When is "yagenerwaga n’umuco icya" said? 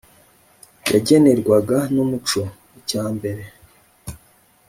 0.93-3.03